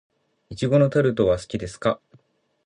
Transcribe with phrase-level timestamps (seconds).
[0.49, 2.01] 苺のタルトは好きですか。